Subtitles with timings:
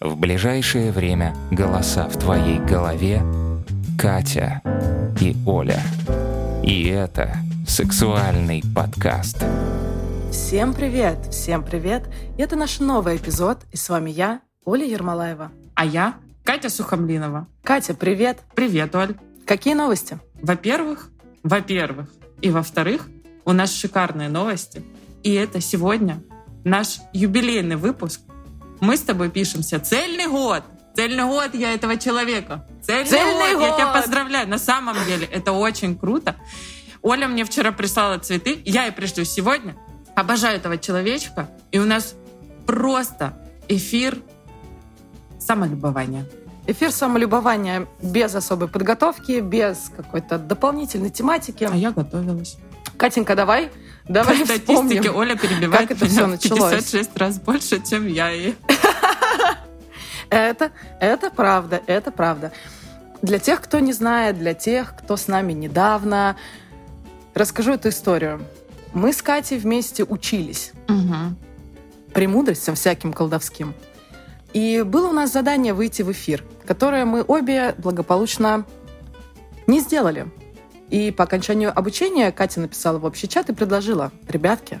[0.00, 3.22] В ближайшее время голоса в твоей голове
[3.98, 4.60] Катя
[5.22, 5.80] и Оля.
[6.62, 9.42] И это сексуальный подкаст.
[10.30, 12.04] Всем привет, всем привет.
[12.36, 15.50] И это наш новый эпизод, и с вами я, Оля Ермолаева.
[15.74, 17.46] А я Катя Сухомлинова.
[17.62, 18.40] Катя, привет.
[18.54, 19.14] Привет, Оль.
[19.46, 20.18] Какие новости?
[20.42, 21.08] Во-первых,
[21.42, 23.08] во-первых, и во-вторых,
[23.46, 24.84] у нас шикарные новости.
[25.22, 26.22] И это сегодня
[26.64, 28.20] наш юбилейный выпуск.
[28.80, 30.62] Мы с тобой пишемся цельный год.
[30.94, 32.66] Цельный год я этого человека.
[32.82, 33.62] Цельный, Цельный год.
[33.62, 34.02] Я тебя год.
[34.02, 34.48] поздравляю.
[34.48, 36.36] На самом деле это очень круто.
[37.02, 38.60] Оля мне вчера прислала цветы.
[38.64, 39.76] Я ей пришлю сегодня.
[40.14, 41.50] Обожаю этого человечка.
[41.70, 42.14] И у нас
[42.66, 43.36] просто
[43.68, 44.18] эфир
[45.38, 46.26] самолюбования.
[46.66, 51.68] Эфир самолюбования без особой подготовки, без какой-то дополнительной тематики.
[51.70, 52.56] А я готовилась.
[52.96, 53.70] Катенька, давай,
[54.08, 55.16] давай По статистике вспомним.
[55.16, 56.72] Оля перебивает как это меня всё в началось.
[56.72, 58.32] 56 раз больше, чем я.
[58.32, 58.54] И...
[60.30, 62.52] Это, это правда, это правда.
[63.22, 66.36] Для тех, кто не знает, для тех, кто с нами недавно,
[67.34, 68.42] расскажу эту историю.
[68.92, 70.72] Мы с Катей вместе учились
[72.12, 73.74] премудростям всяким колдовским.
[74.54, 78.64] И было у нас задание выйти в эфир, которое мы обе благополучно
[79.66, 80.26] не сделали.
[80.88, 84.80] И по окончанию обучения Катя написала в общий чат и предложила, ребятки,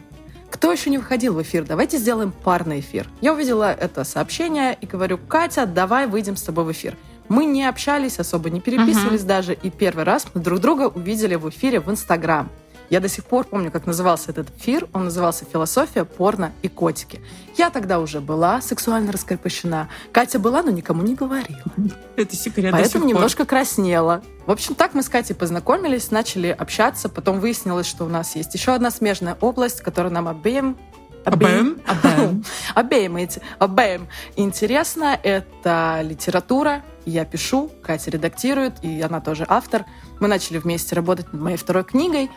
[0.50, 3.08] кто еще не выходил в эфир, давайте сделаем парный эфир.
[3.20, 6.96] Я увидела это сообщение и говорю, Катя, давай выйдем с тобой в эфир.
[7.28, 11.48] Мы не общались, особо не переписывались даже, и первый раз мы друг друга увидели в
[11.48, 12.48] эфире в Инстаграм.
[12.88, 14.88] Я до сих пор помню, как назывался этот эфир.
[14.92, 17.20] Он назывался «Философия, порно и котики».
[17.56, 19.88] Я тогда уже была сексуально раскрепощена.
[20.12, 21.62] Катя была, но никому не говорила.
[22.16, 23.14] Это секрет Поэтому пор.
[23.14, 24.22] немножко краснела.
[24.46, 27.08] В общем, так мы с Катей познакомились, начали общаться.
[27.08, 30.76] Потом выяснилось, что у нас есть еще одна смежная область, которая нам обеим
[31.24, 31.80] обэм.
[32.74, 35.18] обеим, эти- обеим интересно.
[35.20, 36.82] Это литература.
[37.04, 39.84] Я пишу, Катя редактирует, и она тоже автор.
[40.20, 42.30] Мы начали вместе работать над моей второй книгой.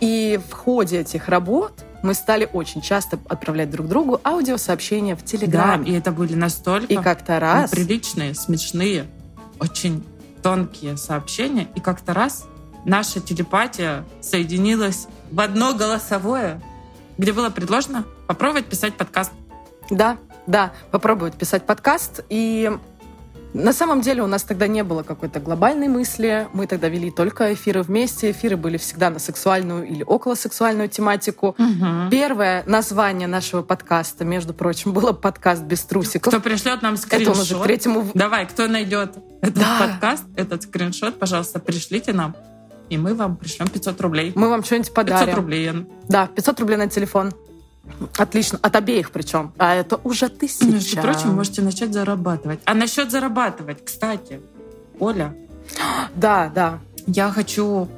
[0.00, 5.26] И в ходе этих работ мы стали очень часто отправлять друг другу аудиосообщения в Да,
[5.26, 5.90] Телеграме.
[5.90, 7.72] и это были настолько И как-то раз...
[7.72, 9.06] неприличные, смешные,
[9.58, 10.04] очень
[10.42, 11.66] тонкие сообщения.
[11.74, 12.44] И как-то раз
[12.84, 16.60] наша телепатия соединилась в одно голосовое,
[17.18, 19.32] где было предложено попробовать писать подкаст.
[19.90, 22.24] Да, да, попробовать писать подкаст.
[22.28, 22.70] И
[23.54, 26.48] на самом деле у нас тогда не было какой-то глобальной мысли.
[26.52, 28.30] Мы тогда вели только эфиры вместе.
[28.30, 31.56] Эфиры были всегда на сексуальную или околосексуальную тематику.
[32.10, 36.32] Первое название нашего подкаста, между прочим, было подкаст без трусиков.
[36.32, 38.10] Кто пришлет нам Это он уже к скриншот, третьему...
[38.14, 39.78] Давай, кто найдет этот Да.
[39.80, 42.36] подкаст, этот скриншот, пожалуйста, пришлите нам,
[42.90, 44.32] и мы вам пришлем 500 рублей.
[44.34, 45.34] Мы вам что-нибудь 500 подарим.
[45.36, 45.64] рублей.
[45.64, 45.86] Ян.
[46.08, 47.32] Да, 500 рублей на телефон.
[48.16, 48.58] Отлично.
[48.62, 49.52] От обеих причем.
[49.58, 50.66] А это уже тысяча.
[50.66, 52.60] Между прочим, можете начать зарабатывать.
[52.64, 54.40] А насчет зарабатывать, кстати,
[54.98, 55.34] Оля,
[56.14, 56.80] Да, да.
[57.06, 57.88] я хочу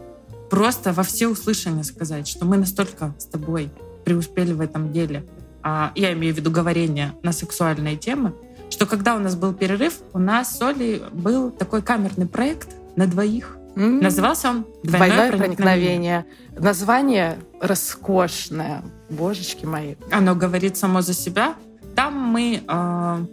[0.51, 3.71] просто во все услышания сказать, что мы настолько с тобой
[4.05, 5.25] преуспели в этом деле,
[5.63, 8.35] а, я имею в виду говорение на сексуальные темы,
[8.71, 13.07] что когда у нас был перерыв, у нас с Олей был такой камерный проект на
[13.07, 13.57] двоих.
[13.81, 14.01] М.
[14.01, 16.25] Назывался он «Двойное, Двойное проникновение».
[16.25, 16.27] проникновение.
[16.59, 18.83] Название роскошное.
[19.09, 19.95] Божечки мои.
[20.13, 21.55] Оно говорит само за себя.
[21.97, 23.25] Там мы а,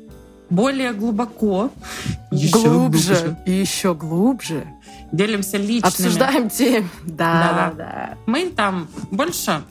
[0.50, 1.70] более глубоко,
[2.32, 4.66] еще глубже, и еще глубже.
[5.12, 5.88] делимся личными.
[5.88, 6.88] Обсуждаем темы.
[7.06, 7.74] Да, Да-да.
[7.78, 8.18] да.
[8.26, 9.62] Мы там больше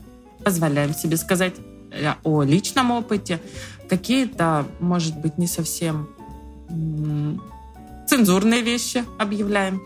[0.44, 1.54] позволяем себе сказать
[1.90, 3.40] э, о личном опыте,
[3.88, 6.08] какие-то, может быть, не совсем
[6.68, 7.42] м,
[8.06, 9.82] цензурные вещи объявляем.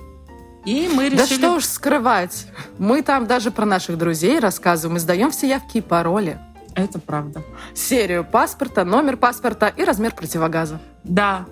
[0.71, 1.39] И мы Да решили...
[1.39, 2.47] что уж скрывать.
[2.79, 6.39] Мы там даже про наших друзей рассказываем и сдаем все явки и пароли.
[6.77, 7.43] Это правда.
[7.75, 10.81] Серию паспорта, номер паспорта и размер противогаза.
[11.03, 11.47] Да.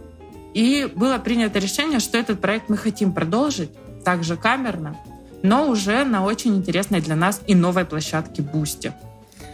[0.55, 3.71] И было принято решение, что этот проект мы хотим продолжить,
[4.05, 4.97] также камерно,
[5.43, 8.93] но уже на очень интересной для нас и новой площадке Boosty.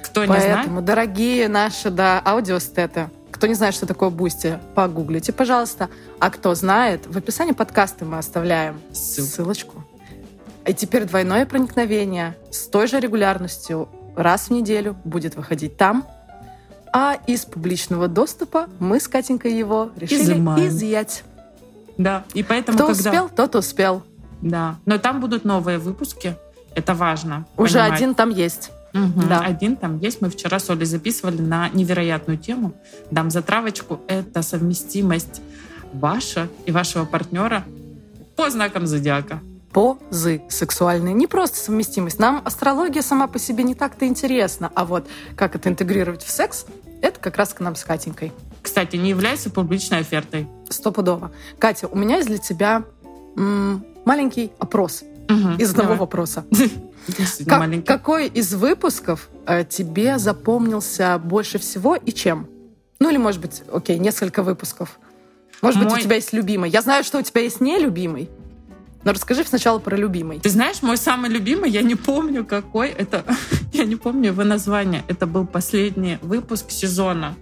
[0.05, 5.33] Кто не знает, Поэтому, дорогие наши, да, аудиоэстеты, кто не знает, что такое Boosty, погуглите,
[5.33, 5.89] пожалуйста.
[6.21, 9.31] А кто знает, в описании подкаста мы оставляем Ссылку.
[9.31, 9.85] ссылочку.
[10.67, 16.07] И теперь двойное проникновение с той же регулярностью раз в неделю будет выходить там.
[16.93, 20.69] А из публичного доступа мы с Катенькой его решили Изымаем.
[20.69, 21.25] изъять.
[21.99, 22.25] да.
[22.35, 23.11] И поэтому, Кто когда...
[23.11, 24.03] успел, тот успел.
[24.43, 24.77] Да.
[24.87, 26.37] Но там будут новые выпуски.
[26.77, 27.47] Это важно.
[27.57, 27.93] Уже понимать.
[27.95, 28.71] один там есть.
[28.95, 29.41] Мгм, Да.
[29.41, 30.21] Один там есть.
[30.23, 32.73] Мы вчера с Олей записывали на невероятную тему.
[33.11, 34.01] Дам затравочку.
[34.09, 35.43] Это совместимость
[35.93, 37.65] ваша и вашего партнера
[38.37, 39.41] по знакам зодиака.
[39.73, 41.15] позы сексуальные.
[41.15, 42.21] Не просто совместимость.
[42.21, 46.67] Нам астрология сама по себе не так-то интересна, а вот как это интегрировать в секс,
[47.03, 48.33] это как раз к нам с Катенькой.
[48.63, 50.47] кстати, не является публичной офертой.
[50.71, 51.33] Стопудово.
[51.59, 52.85] Катя, у меня есть для тебя
[53.37, 55.99] м- маленький опрос угу, из одного давай.
[55.99, 56.45] вопроса.
[57.47, 62.49] Как, какой из выпусков э, тебе запомнился больше всего и чем?
[62.99, 64.99] Ну или, может быть, окей, несколько выпусков.
[65.61, 65.91] Может мой...
[65.91, 66.71] быть, у тебя есть любимый.
[66.71, 68.31] Я знаю, что у тебя есть нелюбимый.
[69.05, 70.41] Но расскажи сначала про любимый.
[70.41, 72.89] Ты знаешь, мой самый любимый, я не помню какой.
[72.89, 73.25] Это,
[73.73, 75.05] я не помню его название.
[75.09, 77.35] Это был последний выпуск сезона.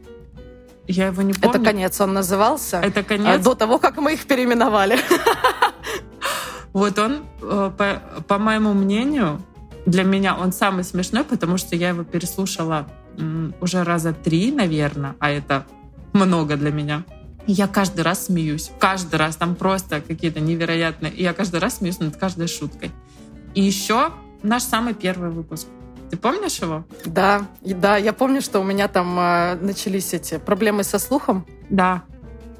[0.88, 1.56] Я его не помню.
[1.56, 2.78] Это конец он назывался?
[2.78, 3.42] Это конец.
[3.42, 4.98] До того, как мы их переименовали.
[6.72, 9.42] Вот он, э, по, по моему мнению,
[9.86, 12.86] для меня он самый смешной, потому что я его переслушала
[13.60, 15.66] уже раза три, наверное, а это
[16.12, 17.04] много для меня.
[17.46, 18.70] И я каждый раз смеюсь.
[18.78, 19.36] Каждый раз.
[19.36, 21.12] Там просто какие-то невероятные.
[21.12, 22.92] И я каждый раз смеюсь над каждой шуткой.
[23.54, 24.12] И еще
[24.42, 25.66] наш самый первый выпуск.
[26.10, 26.84] Ты помнишь его?
[27.04, 31.46] Да, и да, я помню, что у меня там э, начались эти проблемы со слухом.
[31.68, 32.02] Да.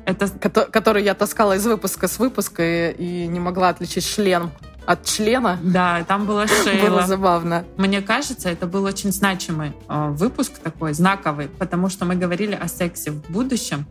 [0.05, 0.29] Это...
[0.29, 4.51] Ко- который я таскала из выпуска с выпуска и, и не могла отличить член
[4.87, 5.59] от члена.
[5.63, 6.89] Да, там была Шейла.
[6.89, 7.65] Было забавно.
[7.77, 12.69] Мне кажется, это был очень значимый э, выпуск такой, знаковый, потому что мы говорили о
[12.69, 13.87] сексе в будущем.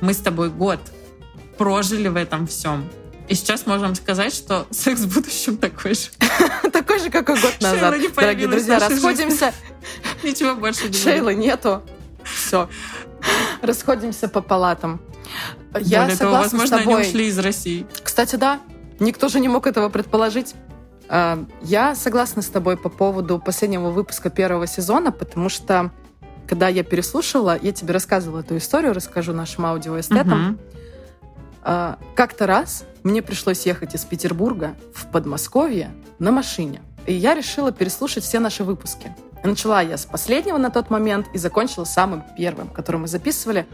[0.00, 0.80] Мы с тобой год
[1.56, 2.88] прожили в этом всем.
[3.28, 6.08] И сейчас можем сказать, что секс в будущем такой же.
[6.72, 7.94] Такой же, как и год назад.
[8.16, 9.52] Дорогие друзья, расходимся.
[10.22, 11.82] Ничего больше не Шейлы нету.
[12.24, 12.68] Все.
[13.60, 15.00] Расходимся по палатам.
[15.78, 17.86] Я Более того, возможно, они ушли из России.
[18.02, 18.60] Кстати, да.
[19.00, 20.54] Никто же не мог этого предположить.
[21.08, 25.90] А, я согласна с тобой по поводу последнего выпуска первого сезона, потому что
[26.48, 30.50] когда я переслушала, я тебе рассказывала эту историю, расскажу нашим аудиоэстетам.
[30.50, 30.58] Угу.
[32.14, 36.80] Как-то раз мне пришлось ехать из Петербурга в Подмосковье на машине.
[37.06, 39.14] И я решила переслушать все наши выпуски.
[39.44, 43.66] начала я с последнего на тот момент и закончила самым первым, который мы записывали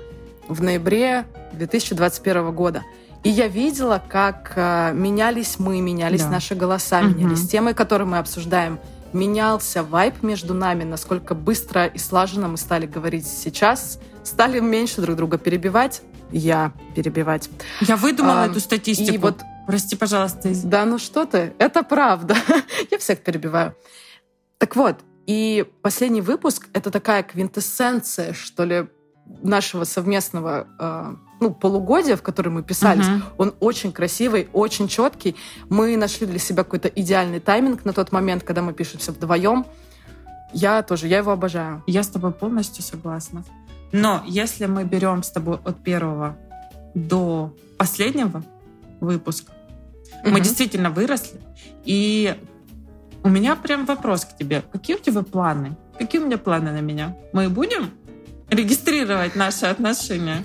[0.49, 2.83] в ноябре 2021 года.
[3.25, 6.31] И я видела, как э, менялись мы, менялись да.
[6.31, 7.09] наши голоса, угу.
[7.09, 8.79] менялись темы, которые мы обсуждаем,
[9.15, 15.17] менялся вайп между нами, насколько быстро и слаженно мы стали говорить сейчас, стали меньше друг
[15.17, 17.49] друга перебивать, я перебивать.
[17.81, 19.15] Я выдумала а, эту статистику.
[19.15, 20.51] И вот, Прости, пожалуйста.
[20.65, 22.37] Да, ну что ты, это правда.
[22.91, 23.75] я всех перебиваю.
[24.59, 28.89] Так вот, и последний выпуск— это такая квинтэссенция, что ли,
[29.43, 33.07] нашего совместного э, ну, полугодия, в котором мы писались.
[33.07, 33.23] Uh-huh.
[33.39, 35.37] Он очень красивый, очень четкий.
[35.69, 39.67] Мы нашли для себя какой-то идеальный тайминг на тот момент, когда мы пишемся вдвоем.
[40.53, 41.83] Я тоже, я его обожаю.
[41.87, 43.45] Я с тобой полностью согласна.
[43.93, 46.37] Но если мы берем с тобой от первого
[46.95, 48.43] до последнего
[49.01, 49.53] выпуска,
[50.23, 50.31] угу.
[50.31, 51.41] мы действительно выросли.
[51.85, 52.37] И
[53.23, 54.63] у меня прям вопрос к тебе.
[54.73, 55.77] Какие у тебя планы?
[55.99, 57.17] Какие у меня планы на меня?
[57.33, 57.91] Мы будем
[58.51, 60.43] регистрировать наши отношения?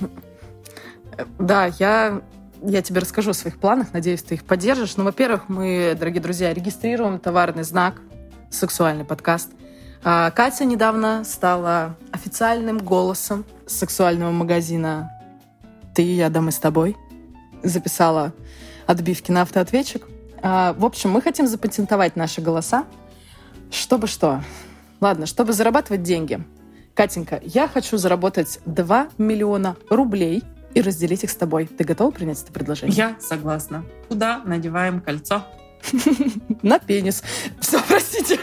[1.37, 2.21] Да, я,
[2.61, 3.93] я тебе расскажу о своих планах.
[3.93, 4.97] Надеюсь, ты их поддержишь.
[4.97, 8.01] Ну, во-первых, мы, дорогие друзья, регистрируем товарный знак
[8.49, 9.49] «Сексуальный подкаст».
[10.03, 15.11] А, Катя недавно стала официальным голосом сексуального магазина
[15.93, 16.95] «Ты, я, да с тобой».
[17.63, 18.33] Записала
[18.87, 20.07] отбивки на автоответчик.
[20.41, 22.85] А, в общем, мы хотим запатентовать наши голоса.
[23.71, 24.41] Чтобы что?
[25.01, 26.43] Ладно, чтобы зарабатывать деньги.
[26.93, 30.43] Катенька, я хочу заработать 2 миллиона рублей
[30.73, 31.65] и разделить их с тобой.
[31.65, 32.95] Ты готова принять это предложение?
[32.95, 33.85] Я согласна.
[34.07, 35.45] Куда надеваем кольцо?
[36.61, 37.23] На пенис.
[37.59, 38.39] Все, простите.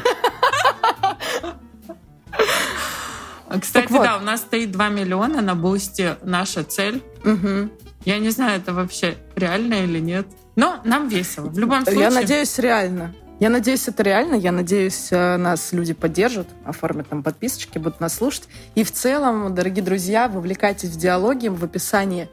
[3.60, 4.02] Кстати, вот.
[4.02, 6.16] да, у нас стоит 2 миллиона на бусте.
[6.22, 7.02] Наша цель.
[7.24, 7.70] Угу.
[8.04, 10.26] Я не знаю, это вообще реально или нет.
[10.56, 11.48] Но нам весело.
[11.48, 12.02] В любом случае.
[12.02, 13.14] Я надеюсь, реально.
[13.38, 14.34] Я надеюсь, это реально.
[14.34, 18.44] Я надеюсь, э, нас люди поддержат, оформят там подписочки, будут нас слушать.
[18.74, 21.48] И в целом, дорогие друзья, вовлекайтесь в диалоги.
[21.48, 22.30] В описании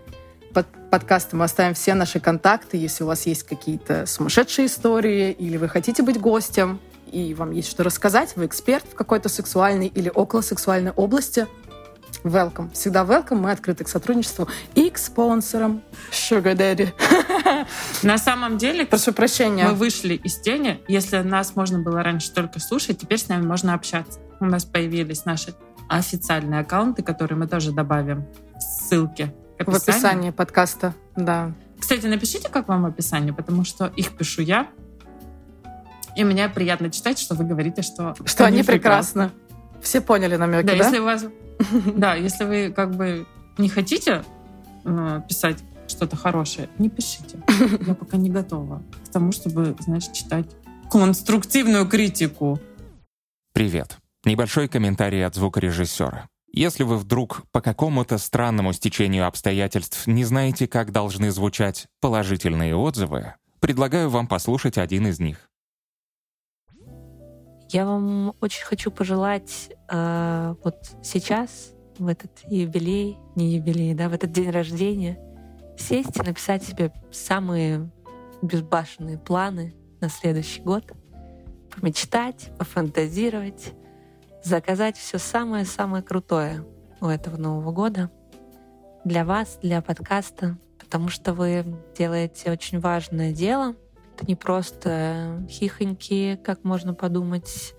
[0.53, 2.77] под подкаста мы оставим все наши контакты.
[2.77, 6.79] Если у вас есть какие-то сумасшедшие истории или вы хотите быть гостем,
[7.12, 11.48] и вам есть что рассказать, вы эксперт в какой-то сексуальной или околосексуальной области,
[12.24, 12.72] welcome.
[12.74, 15.82] Всегда welcome, мы открыты к сотрудничеству и к спонсорам.
[16.12, 16.94] Sugar Daddy.
[18.03, 20.82] На самом деле, прошу прощения, мы вышли из тени.
[20.88, 24.20] Если нас можно было раньше только слушать, теперь с нами можно общаться.
[24.39, 25.53] У нас появились наши
[25.89, 28.25] официальные аккаунты, которые мы тоже добавим
[28.60, 31.53] ссылки в описании подкаста, да.
[31.80, 34.68] Кстати, напишите, как вам описание, потому что их пишу я,
[36.15, 38.15] и мне приятно читать, что вы говорите, что...
[38.25, 39.32] Что они прекрасны.
[39.83, 40.71] Все поняли намеки, да?
[40.71, 41.25] Да, если у вас...
[41.95, 44.23] Да, если вы как бы не хотите
[44.85, 47.37] э, писать что-то хорошее, не пишите.
[47.85, 50.47] Я пока не готова к тому, чтобы, знаешь, читать
[50.89, 52.59] конструктивную критику.
[53.53, 53.97] Привет.
[54.25, 56.27] Небольшой комментарий от звукорежиссера.
[56.51, 63.33] Если вы вдруг по какому-то странному стечению обстоятельств не знаете, как должны звучать положительные отзывы,
[63.59, 65.49] предлагаю вам послушать один из них.
[67.74, 74.13] Я вам очень хочу пожелать э, вот сейчас, в этот юбилей, не юбилей, да, в
[74.13, 75.18] этот день рождения,
[75.75, 77.89] сесть и написать себе самые
[78.44, 80.84] безбашенные планы на следующий год,
[81.75, 83.74] помечтать, пофантазировать,
[84.44, 86.63] заказать все самое-самое крутое
[87.01, 88.12] у этого Нового года
[89.03, 91.65] для вас, для подкаста, потому что вы
[91.98, 93.74] делаете очень важное дело.
[94.15, 97.74] Это не просто хихоньки, как можно подумать.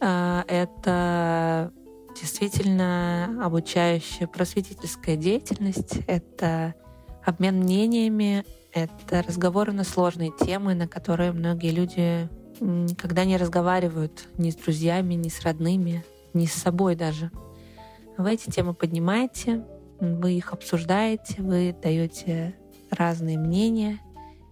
[0.00, 1.72] А, это
[2.20, 5.98] действительно обучающая просветительская деятельность.
[6.06, 6.74] Это
[7.24, 12.28] обмен мнениями, это разговоры на сложные темы, на которые многие люди
[12.96, 17.30] когда не разговаривают ни с друзьями, ни с родными, ни с собой даже.
[18.16, 19.64] Вы эти темы поднимаете,
[20.00, 22.54] вы их обсуждаете, вы даете
[22.90, 24.00] разные мнения,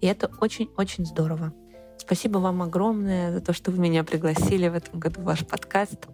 [0.00, 1.52] и это очень-очень здорово.
[1.98, 6.08] Спасибо вам огромное за то, что вы меня пригласили в этом году в ваш подкаст.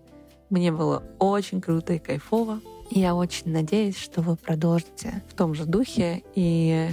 [0.50, 2.60] Мне было очень круто и кайфово.
[2.90, 6.22] Я очень надеюсь, что вы продолжите в том же духе.
[6.34, 6.88] И,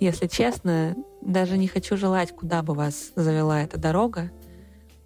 [0.00, 4.30] если честно, даже не хочу желать, куда бы вас завела эта дорога.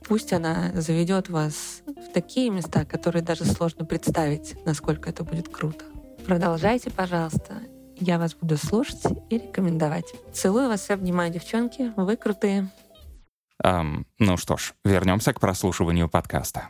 [0.07, 5.85] Пусть она заведет вас в такие места, которые даже сложно представить, насколько это будет круто.
[6.27, 7.63] Продолжайте, пожалуйста.
[7.97, 10.15] Я вас буду слушать и рекомендовать.
[10.33, 11.93] Целую вас и обнимаю, девчонки.
[11.97, 12.71] Вы крутые.
[13.63, 16.69] Um, ну что ж, вернемся к прослушиванию подкаста.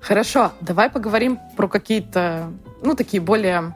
[0.00, 2.52] Хорошо, давай поговорим про какие-то,
[2.82, 3.74] ну, такие более,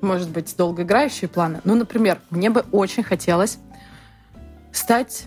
[0.00, 1.60] может быть, долгоиграющие планы.
[1.64, 3.58] Ну, например, мне бы очень хотелось
[4.72, 5.26] стать...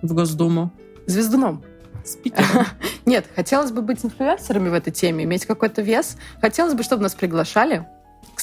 [0.00, 0.70] В Госдуму.
[1.06, 1.64] Звездуном.
[2.04, 2.66] Спикером.
[3.04, 6.16] Нет, хотелось бы быть инфлюенсерами в этой теме, иметь какой-то вес.
[6.40, 7.84] Хотелось бы, чтобы нас приглашали.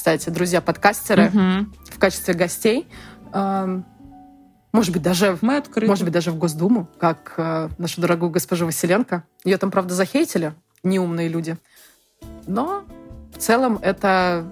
[0.05, 1.71] Кстати, друзья-подкастеры угу.
[1.89, 2.88] в качестве гостей.
[3.33, 5.88] Может быть, даже, Мы открыты.
[5.88, 9.24] может быть, даже в Госдуму, как э, нашу дорогую госпожу Василенко.
[9.43, 11.57] Ее там, правда, захейтили, неумные люди.
[12.45, 12.83] Но
[13.35, 14.45] в целом это...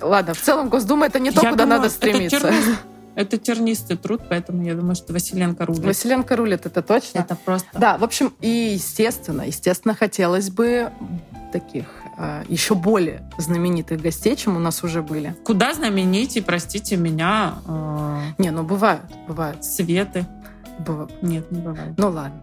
[0.00, 2.36] Ладно, в целом Госдума— это не то, Я куда думаю, надо стремиться.
[2.36, 2.56] Это
[3.16, 5.84] это тернистый труд, поэтому я думаю, что Василенко рулит.
[5.84, 7.18] Василенко рулит, это точно.
[7.18, 7.66] Это просто...
[7.76, 10.92] Да, в общем, и естественно, естественно, хотелось бы
[11.52, 11.86] таких
[12.48, 15.34] еще более знаменитых гостей, чем у нас уже были.
[15.44, 17.56] Куда знаменитей, простите меня?
[17.66, 18.20] Э...
[18.38, 19.64] Не, ну бывают, бывают.
[19.64, 20.26] Светы.
[20.78, 21.10] Быв...
[21.22, 21.94] Нет, не бывает.
[21.96, 22.42] Ну ладно.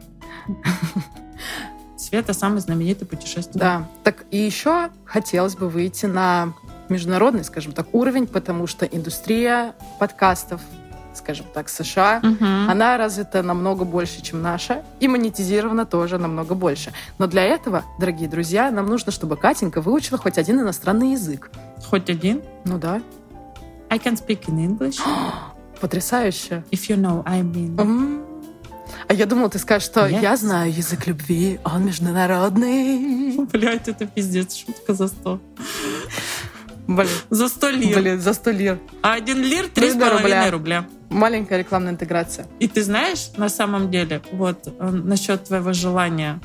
[1.98, 3.60] Света самый знаменитый путешественник.
[3.60, 3.88] Да.
[4.04, 6.54] Так и еще хотелось бы выйти на
[6.90, 10.62] международный, скажем так, уровень, потому что индустрия подкастов,
[11.14, 12.46] скажем так, США, угу.
[12.70, 16.94] она развита намного больше, чем наша, и монетизирована тоже намного больше.
[17.18, 21.52] Но для этого, дорогие друзья, нам нужно, чтобы Катенька выучила хоть один иностранный язык.
[21.90, 22.42] Хоть один?
[22.66, 23.02] Ну да.
[23.90, 25.00] I can speak in English.
[25.82, 26.64] Потрясающе.
[26.72, 27.76] If you know, I mean.
[27.76, 28.32] Mm.
[29.08, 30.22] А я думала, ты скажешь, что yes.
[30.22, 33.38] я знаю язык любви, он международный.
[33.52, 35.40] Блять, это пиздец, шутка за сто.
[36.88, 37.10] Блин.
[37.30, 38.00] За 100 лир.
[38.00, 38.80] Блин, за 100 лир.
[39.02, 40.52] А один лир 3,5 рубля.
[40.52, 40.86] рубля.
[41.12, 42.48] Маленькая рекламная интеграция.
[42.60, 46.40] И ты знаешь, на самом деле, вот э, насчет твоего желания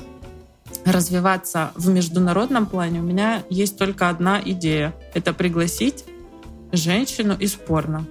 [0.85, 4.93] развиваться в международном плане, у меня есть только одна идея.
[5.13, 6.03] Это пригласить
[6.71, 8.05] женщину из порно.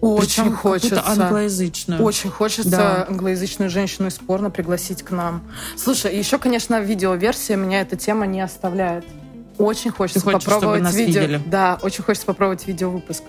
[0.00, 1.02] Очень Причем хочется.
[1.06, 2.02] англоязычную.
[2.02, 3.06] Очень хочется да.
[3.08, 5.42] англоязычную женщину из порно пригласить к нам.
[5.76, 9.04] Слушай, еще, конечно, видеоверсия меня эта тема не оставляет.
[9.56, 11.20] Очень хочется Ты хочешь, попробовать чтобы нас видео.
[11.22, 11.42] Видели?
[11.46, 13.22] Да, очень хочется попробовать видеовыпуск.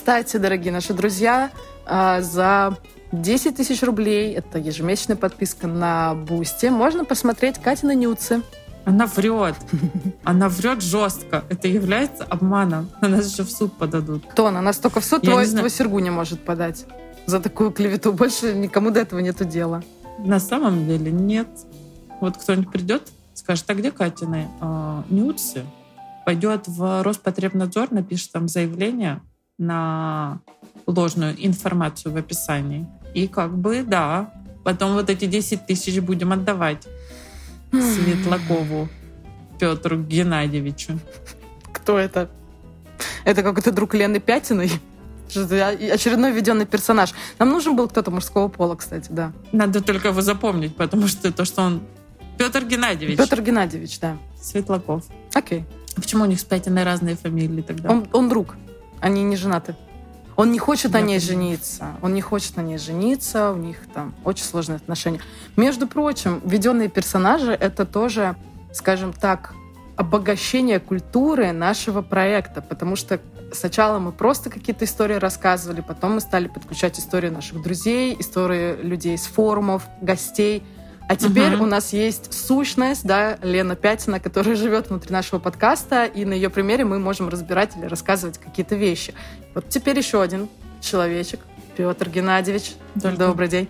[0.00, 1.50] Кстати, дорогие наши друзья,
[1.84, 2.78] а, за
[3.12, 8.40] 10 тысяч рублей, это ежемесячная подписка на Boosty, можно посмотреть Катины нюдсы.
[8.86, 9.56] Она врет.
[10.24, 11.44] Она врет жестко.
[11.50, 12.88] Это является обманом.
[13.02, 14.24] На нас еще в суд подадут.
[14.30, 14.50] Кто?
[14.50, 16.86] На нас только в суд твой, твой Сергу не может подать.
[17.26, 19.82] За такую клевету больше никому до этого нету дела.
[20.18, 21.48] На самом деле нет.
[22.22, 23.02] Вот кто-нибудь придет,
[23.34, 25.62] скажет, а где Катины э, нюцы?
[26.24, 29.20] Пойдет в Роспотребнадзор, напишет там заявление
[29.60, 30.40] на
[30.86, 32.86] ложную информацию в описании.
[33.14, 34.32] И как бы, да,
[34.64, 36.88] потом вот эти 10 тысяч будем отдавать
[37.70, 38.88] Светлакову
[39.58, 40.98] Петру Геннадьевичу.
[41.72, 42.30] Кто это?
[43.24, 44.70] Это какой-то друг Лены Пятиной?
[45.28, 47.12] Очередной введенный персонаж.
[47.38, 49.32] Нам нужен был кто-то мужского пола, кстати, да.
[49.52, 51.82] Надо только его запомнить, потому что то, что он
[52.38, 53.18] Петр Геннадьевич.
[53.18, 54.16] Петр Геннадьевич, да.
[54.40, 55.04] Светлаков.
[55.34, 55.64] Окей.
[55.96, 57.90] А почему у них с Пятиной разные фамилии тогда?
[57.90, 58.56] Он, он друг.
[59.00, 59.74] Они не женаты.
[60.36, 61.20] Он не хочет Я на ней понимаю.
[61.20, 61.86] жениться.
[62.02, 63.52] Он не хочет на ней жениться.
[63.52, 65.20] У них там очень сложные отношения.
[65.56, 68.36] Между прочим, введенные персонажи— это тоже,
[68.72, 69.54] скажем так,
[69.96, 73.20] обогащение культуры нашего проекта, потому что
[73.52, 79.18] сначала мы просто какие-то истории рассказывали, потом мы стали подключать истории наших друзей, истории людей
[79.18, 80.62] с форумов, гостей.
[81.10, 81.62] А теперь uh-huh.
[81.62, 86.50] у нас есть сущность, да, Лена Пятина, которая живет внутри нашего подкаста, и на ее
[86.50, 89.12] примере мы можем разбирать или рассказывать какие-то вещи.
[89.52, 90.48] Вот теперь еще один
[90.80, 91.40] человечек,
[91.76, 92.74] Петр Геннадьевич.
[93.02, 93.18] Только.
[93.18, 93.68] Добрый день.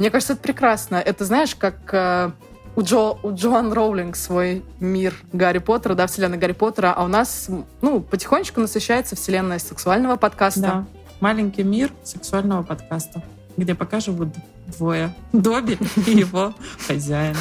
[0.00, 0.96] Мне кажется, это прекрасно.
[0.96, 2.32] Это, знаешь, как э,
[2.74, 7.08] у, Джо, у Джоан Роулинг свой мир Гарри Поттера, да, вселенная Гарри Поттера, а у
[7.08, 7.48] нас,
[7.82, 10.60] ну, потихонечку насыщается вселенная сексуального подкаста.
[10.60, 10.86] Да,
[11.20, 13.22] маленький мир сексуального подкаста,
[13.56, 14.28] где пока живут
[14.66, 15.14] двое.
[15.32, 16.54] Добби и его
[16.86, 17.36] хозяин.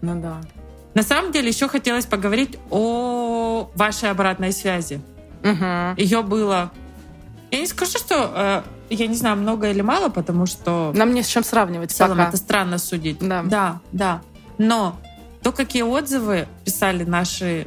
[0.00, 0.40] Ну да.
[0.94, 5.00] На самом деле, еще хотелось поговорить о вашей обратной связи.
[5.96, 6.72] Ее было...
[7.50, 10.92] Я не скажу, что э, я не знаю, много или мало, потому что...
[10.94, 12.28] Нам не с чем сравнивать В целом пока.
[12.28, 13.18] это странно судить.
[13.20, 13.42] Да.
[13.42, 14.22] Да, да.
[14.58, 14.98] Но
[15.42, 17.66] то, какие отзывы писали наши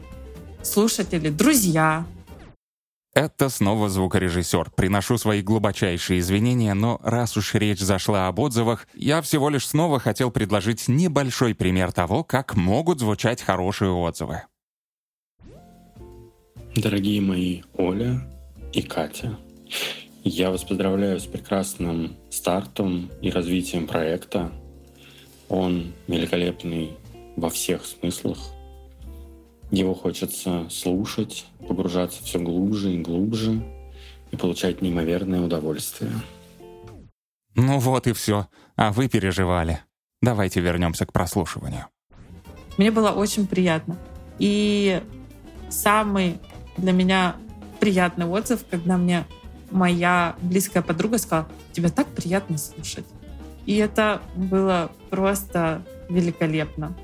[0.61, 2.05] слушатели, друзья,
[3.13, 4.71] это снова звукорежиссер.
[4.75, 9.99] Приношу свои глубочайшие извинения, но раз уж речь зашла об отзывах, я всего лишь снова
[9.99, 14.43] хотел предложить небольшой пример того, как могут звучать хорошие отзывы.
[16.75, 18.21] Дорогие мои Оля
[18.71, 19.37] и Катя,
[20.23, 24.51] я вас поздравляю с прекрасным стартом и развитием проекта.
[25.49, 26.91] Он великолепный
[27.35, 28.37] во всех смыслах.
[29.71, 33.63] Его хочется слушать, погружаться все глубже и глубже
[34.31, 36.11] и получать неимоверное удовольствие.
[37.55, 38.47] Ну вот и все.
[38.75, 39.81] А вы переживали.
[40.21, 41.87] Давайте вернемся к прослушиванию.
[42.77, 43.97] Мне было очень приятно.
[44.39, 45.01] И
[45.69, 46.39] самый
[46.77, 47.35] для меня
[47.79, 49.25] приятный отзыв, когда мне
[49.71, 53.05] моя близкая подруга сказала, тебя так приятно слушать.
[53.65, 56.95] И это было просто великолепно.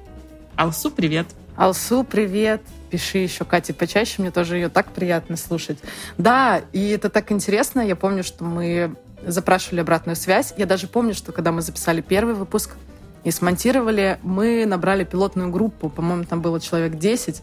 [0.55, 1.27] Алсу, привет.
[1.57, 2.61] Алсу, привет.
[2.91, 5.79] Пиши еще Кате почаще, мне тоже ее так приятно слушать.
[6.19, 7.81] Да, и это так интересно.
[7.81, 8.95] Я помню, что мы
[9.25, 10.53] запрашивали обратную связь.
[10.55, 12.75] Я даже помню, что когда мы записали первый выпуск
[13.23, 15.89] и смонтировали, мы набрали пилотную группу.
[15.89, 17.41] По-моему, там было человек 10.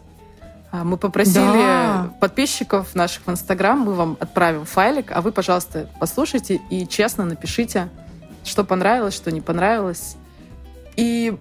[0.71, 2.09] А, мы попросили да.
[2.21, 7.89] подписчиков наших в Инстаграм, мы вам отправим файлик, а вы, пожалуйста, послушайте и честно напишите,
[8.45, 10.15] что понравилось, что не понравилось.
[10.95, 11.37] И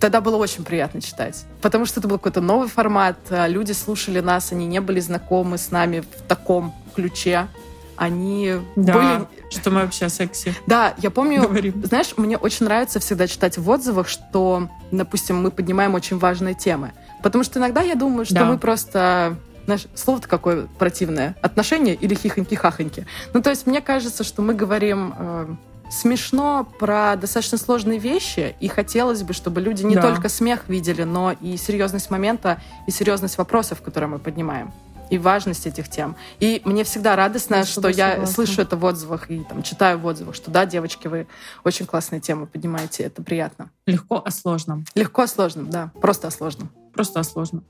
[0.00, 3.16] тогда было очень приятно читать, потому что это был какой-то новый формат.
[3.30, 7.48] А, люди слушали нас, они не были знакомы с нами в таком ключе.
[7.96, 9.50] Они да, были...
[9.50, 10.52] что мы вообще секси.
[10.66, 11.84] Да, я помню, Говорим.
[11.84, 16.92] знаешь, мне очень нравится всегда читать в отзывах, что, допустим, мы поднимаем очень важные темы.
[17.22, 18.44] Потому что иногда я думаю, что да.
[18.46, 21.36] мы просто знаешь, слово-то какое противное.
[21.40, 23.06] Отношения или хихоньки-хахоньки.
[23.32, 25.46] Ну, то есть мне кажется, что мы говорим э,
[25.94, 30.02] смешно про достаточно сложные вещи, и хотелось бы, чтобы люди не да.
[30.02, 34.72] только смех видели, но и серьезность момента, и серьезность вопросов, которые мы поднимаем
[35.10, 36.16] и важность этих тем.
[36.40, 38.34] И мне всегда радостно, я что я согласна.
[38.34, 41.26] слышу это в отзывах и там читаю в отзывах, что да, девочки, вы
[41.62, 43.70] очень классные темы поднимаете, это приятно.
[43.86, 44.84] Легко о сложном.
[44.94, 46.70] Легко о сложном, да, просто о сложном.
[46.94, 47.64] Просто о сложном.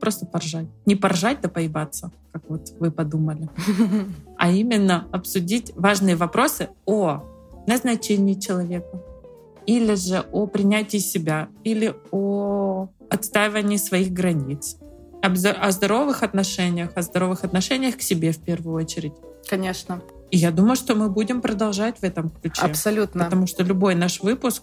[0.00, 0.66] Просто поржать.
[0.86, 3.48] Не поржать, да поебаться, как вот вы подумали.
[4.36, 7.24] А именно обсудить важные вопросы о
[7.66, 9.02] назначении человека,
[9.66, 14.76] или же о принятии себя, или о отстаивании своих границ,
[15.22, 19.14] о здоровых отношениях, о здоровых отношениях к себе в первую очередь.
[19.48, 20.02] Конечно.
[20.30, 22.62] И я думаю, что мы будем продолжать в этом ключе.
[22.62, 23.24] Абсолютно.
[23.24, 24.62] Потому что любой наш выпуск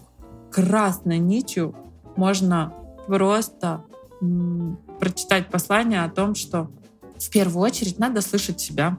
[0.50, 1.74] красной нитью
[2.16, 2.74] можно
[3.06, 3.84] просто
[4.20, 6.70] м, прочитать послание о том, что
[7.18, 8.98] в первую очередь надо слышать себя,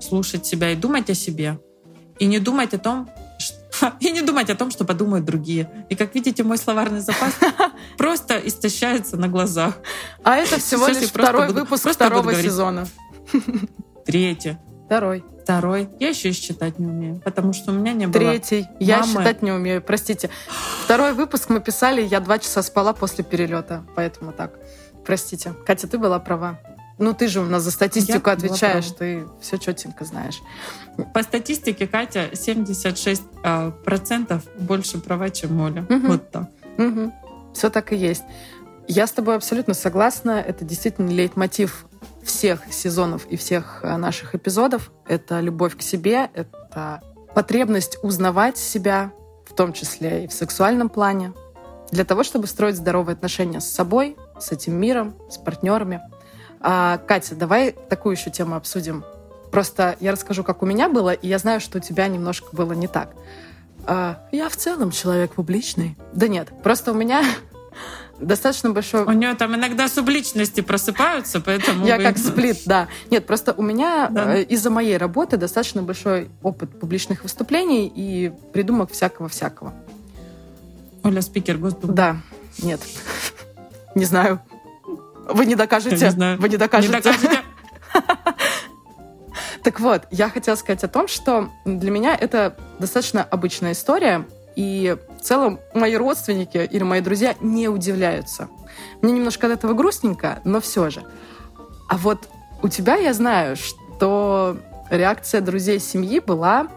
[0.00, 1.60] слушать себя и думать о себе.
[2.18, 3.08] И не думать о том,
[4.00, 5.86] и не думать о том, что подумают другие.
[5.88, 7.34] И как видите, мой словарный запас
[7.98, 9.78] просто истощается на глазах.
[10.22, 12.86] А это всего лишь второй выпуск второго сезона.
[14.06, 14.56] Третий.
[14.86, 15.24] Второй.
[15.42, 15.88] Второй.
[16.00, 18.66] Я еще и считать не умею, потому что у меня не было Третий.
[18.80, 20.30] Я считать не умею, простите.
[20.84, 24.58] Второй выпуск мы писали, я два часа спала после перелета, поэтому так.
[25.04, 25.54] Простите.
[25.64, 26.58] Катя, ты была права.
[26.98, 30.40] Ну, ты же у нас за статистику я отвечаешь, ты все четенько знаешь.
[31.12, 35.86] По статистике Катя 76% а, процентов больше права, чем Оля.
[35.88, 36.06] Угу.
[36.06, 36.48] Вот так.
[36.78, 37.12] Угу.
[37.54, 38.24] Все так и есть.
[38.88, 40.40] Я с тобой абсолютно согласна.
[40.40, 41.86] Это действительно лейтмотив
[42.22, 44.90] всех сезонов и всех а, наших эпизодов.
[45.06, 47.02] Это любовь к себе, это
[47.34, 49.12] потребность узнавать себя,
[49.44, 51.34] в том числе и в сексуальном плане,
[51.90, 56.00] для того, чтобы строить здоровые отношения с собой, с этим миром, с партнерами.
[56.60, 59.04] А, Катя, давай такую еще тему обсудим.
[59.50, 62.72] Просто я расскажу, как у меня было, и я знаю, что у тебя немножко было
[62.72, 63.14] не так.
[63.86, 65.96] А, я в целом человек публичный.
[66.12, 67.24] Да нет, просто у меня
[68.20, 69.04] достаточно большой...
[69.04, 71.86] У нее там иногда субличности просыпаются, поэтому...
[71.86, 72.02] Я вы...
[72.02, 72.88] как сплит, да.
[73.10, 74.36] Нет, просто у меня да.
[74.36, 79.72] Э, из-за моей работы достаточно большой опыт публичных выступлений и придумок всякого-всякого.
[81.04, 81.92] Оля спикер Госдумы.
[81.94, 82.16] Да,
[82.58, 82.80] нет.
[83.94, 84.40] Не знаю.
[85.26, 85.96] Вы не докажете.
[85.96, 86.38] Не знаю.
[86.40, 86.92] Вы не докажете.
[86.94, 87.42] Не докажете.
[89.62, 94.96] Так вот, я хотела сказать о том, что для меня это достаточно обычная история, и
[95.18, 98.48] в целом мои родственники или мои друзья не удивляются.
[99.02, 101.02] Мне немножко от этого грустненько, но все же.
[101.88, 102.28] А вот
[102.62, 104.56] у тебя я знаю, что
[104.88, 106.68] реакция друзей семьи была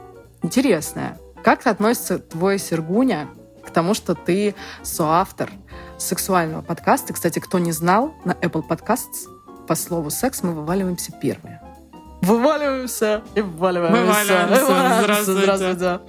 [0.41, 1.19] интересная.
[1.43, 3.27] Как относится твой Сергуня
[3.63, 5.51] к тому, что ты соавтор
[5.99, 7.13] сексуального подкаста?
[7.13, 9.27] Кстати, кто не знал, на Apple Podcasts
[9.67, 11.61] по слову «секс» мы вываливаемся первые.
[12.21, 14.01] Вываливаемся и вываливаемся.
[14.01, 14.65] Вываливаемся.
[14.65, 15.01] Вываливаемся.
[15.01, 15.41] Здравствуйте.
[15.41, 15.99] Здравствуйте.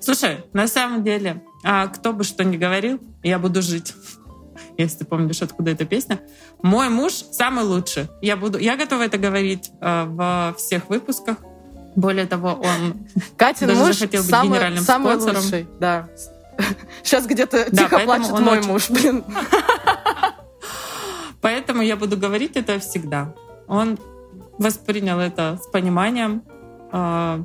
[0.00, 3.94] Слушай, на самом деле, а кто бы что ни говорил, я буду жить.
[4.78, 6.20] Если ты помнишь, откуда эта песня.
[6.62, 8.08] Мой муж самый лучший.
[8.22, 11.38] Я, буду, я готова это говорить э, во всех выпусках.
[11.96, 13.06] Более того, он
[13.38, 15.42] Катин даже муж захотел быть самый, генеральным самый спонсором.
[15.42, 16.08] Лучший, да.
[17.02, 19.24] Сейчас где-то Да, тихо плачет он мой очень- муж, блин.
[21.40, 23.34] Поэтому я буду говорить это всегда.
[23.68, 23.98] Он
[24.58, 26.42] воспринял это с пониманием.
[26.92, 27.40] А,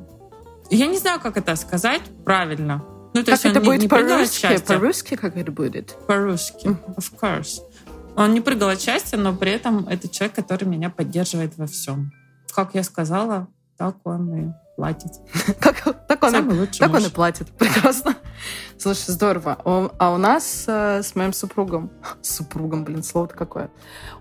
[0.70, 2.82] Я не знаю, как это сказать правильно.
[3.14, 4.58] Ну, то Как есть он это не- будет не от по-русски?
[4.66, 5.96] По-русски как это будет?
[6.06, 7.60] По-русски, of course.
[8.16, 12.12] Он не прыгал от счастья, но при этом это человек, который меня поддерживает во всем.
[12.54, 15.12] Как я сказала, так он и платит.
[15.60, 17.48] Так, так он, Самый лучший так он и платит.
[17.58, 18.14] Прекрасно.
[18.78, 19.58] Слушай, здорово.
[19.98, 21.90] А у нас э, с моим супругом...
[22.22, 23.70] Супругом, блин, слово-то какое.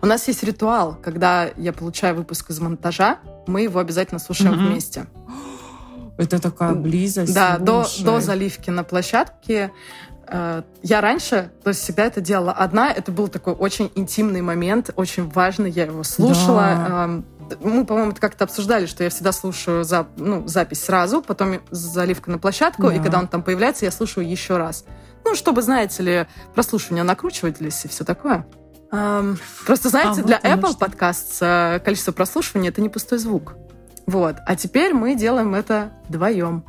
[0.02, 4.68] У нас есть ритуал, когда я получаю выпуск из монтажа, мы его обязательно слушаем Мгм.
[4.68, 5.06] вместе.
[6.18, 7.34] Это такая близость.
[7.34, 9.72] Да, до, до заливки на площадке.
[10.28, 12.92] э, Я раньше, то есть всегда это делала одна.
[12.92, 15.72] Это был такой очень интимный момент, очень важный.
[15.72, 16.62] Я его слушала.
[16.62, 17.04] Да.
[17.06, 17.26] Эм,
[17.62, 22.32] Мы, по-моему, это как-то обсуждали, что я всегда слушаю за, ну, запись сразу, потом заливка
[22.32, 23.04] на площадку, и Да.
[23.04, 24.86] когда он там появляется, я слушаю еще раз.
[25.26, 28.46] Ну, чтобы, знаете ли, прослушивание накручивались и все такое.
[28.92, 30.78] Эм, Просто, знаете, вот для оно Apple что.
[30.80, 33.54] подкаст э, количество прослушиваний— это не пустой звук.
[34.08, 34.36] Вот.
[34.46, 36.66] А теперь мы делаем это вдвоем.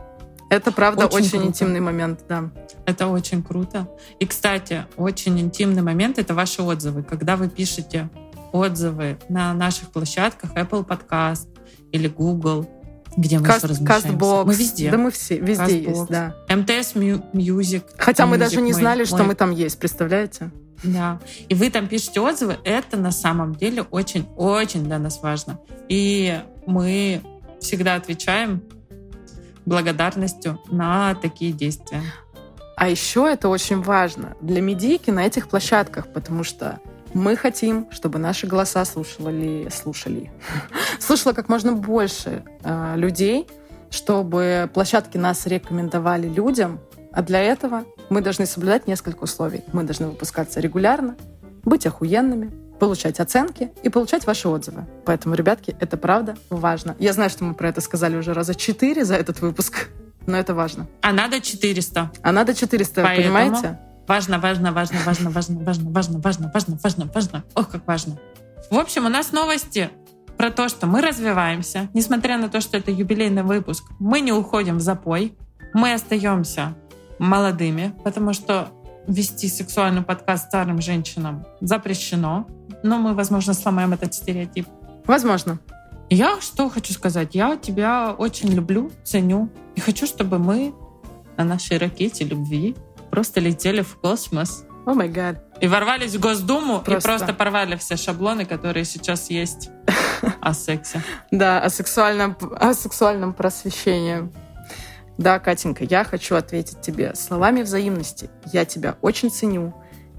[0.50, 1.46] Это, правда, Очень очень, круто.
[1.46, 2.44] интимный момент, да.
[2.84, 3.88] Это очень круто.
[4.20, 7.02] И, кстати, очень интимный момент— это ваши отзывы.
[7.02, 8.10] Когда вы пишете
[8.52, 11.48] отзывы на наших площадках Apple Podcast
[11.90, 12.68] или Google,
[13.16, 14.08] где мы Cast, размещаемся.
[14.08, 14.46] Castbox.
[14.46, 14.90] Мы везде.
[14.90, 15.98] Да мы все, везде Castbox.
[15.98, 16.34] есть, да.
[16.48, 17.84] МТС Music.
[17.98, 20.50] Хотя мы Music даже не мой- знали, что мой- мы там есть, представляете?
[20.84, 21.20] Да.
[21.48, 25.60] И вы там пишете отзывы, это на самом деле очень-очень для нас важно.
[25.88, 27.22] И мы
[27.60, 28.62] всегда отвечаем
[29.66, 32.02] благодарностью на такие действия.
[32.76, 36.80] А еще это очень важно для медийки на этих площадках, потому что
[37.14, 40.30] мы хотим, чтобы наши голоса слушали, слушали,
[40.98, 43.46] слушало как можно больше э, людей,
[43.90, 46.80] чтобы площадки нас рекомендовали людям.
[47.12, 49.62] А для этого мы должны соблюдать несколько условий.
[49.72, 51.16] Мы должны выпускаться регулярно,
[51.64, 54.86] быть охуенными, получать оценки и получать ваши отзывы.
[55.04, 56.96] Поэтому, ребятки, это правда важно.
[56.98, 59.88] Я знаю, что мы про это сказали уже раза четыре за этот выпуск,
[60.26, 60.86] но это важно.
[61.02, 62.10] А надо 400.
[62.22, 63.78] А надо 400, Поэтому- понимаете?
[64.06, 67.44] Важно, важно, важно, важно, важно, важно, важно, важно, важно, важно, важно.
[67.54, 68.18] Ох, как важно.
[68.70, 69.90] В общем, у нас новости
[70.36, 71.88] про то, что мы развиваемся.
[71.94, 75.36] Несмотря на то, что это юбилейный выпуск, мы не уходим в запой.
[75.72, 76.74] Мы остаемся
[77.18, 78.68] молодыми, потому что
[79.06, 82.46] вести сексуальный подкаст старым женщинам запрещено.
[82.82, 84.66] Но мы, возможно, сломаем этот стереотип.
[85.06, 85.58] Возможно.
[86.10, 87.34] Я что хочу сказать?
[87.34, 89.48] Я тебя очень люблю, ценю.
[89.76, 90.74] И хочу, чтобы мы
[91.36, 92.76] на нашей ракете любви
[93.12, 94.64] просто летели в космос.
[94.86, 95.44] О май гад.
[95.60, 96.92] И ворвались в Госдуму Просто.
[96.92, 99.68] и просто порвали все шаблоны, которые сейчас есть
[100.40, 101.02] о сексе.
[101.30, 104.32] Да, о сексуальном, о сексуальном просвещении.
[105.18, 108.30] Да, Катенька, я хочу ответить тебе словами взаимности.
[108.50, 109.74] Я тебя очень ценю.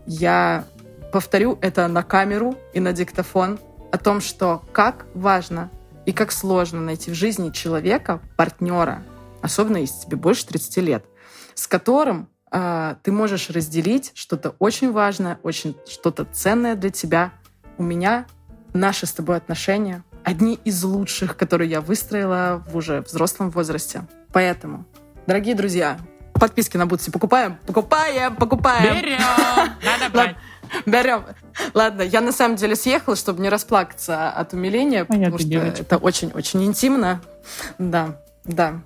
[0.06, 0.66] Я
[1.12, 3.60] повторю это на камеру и на диктофон
[3.92, 5.72] о том, что как важно
[6.06, 9.04] и как сложно найти в жизни человека, партнера,
[9.42, 11.06] особенно если тебе больше 30 лет,
[11.56, 17.32] с которым э, ты можешь разделить что-то очень важное, очень что-то ценное для тебя.
[17.78, 18.26] У меня
[18.74, 24.06] наши с тобой отношения одни из лучших, которые я выстроила в уже взрослом возрасте.
[24.32, 24.86] Поэтому,
[25.28, 25.98] дорогие друзья,
[26.34, 27.58] подписки на Бутси покупаем?
[27.66, 28.96] Покупаем, покупаем.
[28.96, 29.20] Берем!
[29.84, 30.36] Надо брать.
[30.86, 31.24] Берем.
[31.74, 35.82] Ладно, я на самом деле съехала, чтобы не расплакаться от умиления, Моя потому что девочка.
[35.82, 37.22] это очень-очень интимно.
[37.78, 38.82] Да, да.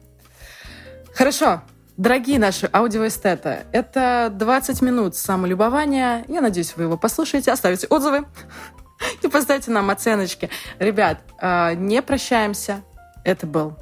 [1.13, 1.61] Хорошо.
[1.97, 6.25] Дорогие наши аудиоэстеты, это 20 минут самолюбования.
[6.27, 8.27] Я надеюсь, вы его послушаете, оставите отзывы
[9.23, 10.51] и поставьте нам оценочки.
[10.77, 12.83] Ребят, а, не прощаемся.
[13.23, 13.79] Это был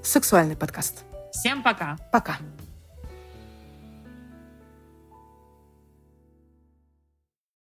[0.00, 1.02] сексуальный подкаст.
[1.32, 1.96] Всем пока.
[2.12, 2.36] Пока.